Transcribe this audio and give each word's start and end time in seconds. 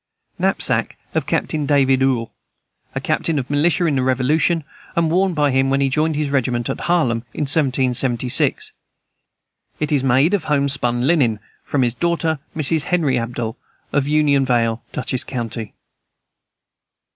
Knapsack 0.39 0.97
of 1.13 1.27
Captain 1.27 1.67
David 1.67 1.99
Uhl, 2.01 2.31
a 2.95 2.99
captain 2.99 3.37
of 3.37 3.47
militia 3.51 3.85
in 3.85 3.97
the 3.97 4.01
Revolution, 4.01 4.63
and 4.95 5.11
worn 5.11 5.35
by 5.35 5.51
him 5.51 5.69
when 5.69 5.79
he 5.79 5.89
joined 5.89 6.15
his 6.15 6.31
regiment 6.31 6.71
at 6.71 6.79
Harlem, 6.79 7.19
in 7.35 7.41
1776. 7.43 8.71
It 9.79 9.91
is 9.91 10.03
made 10.03 10.33
of 10.33 10.45
homespun 10.45 11.05
linen. 11.05 11.39
From 11.63 11.83
his 11.83 11.93
daughter, 11.93 12.39
Mrs. 12.57 12.85
Henry 12.85 13.17
Abell, 13.17 13.57
of 13.93 14.07
Union 14.07 14.43
Vale, 14.43 14.81
Dutchess 14.91 15.23
county. 15.23 15.75